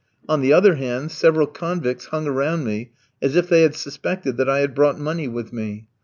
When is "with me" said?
5.27-5.85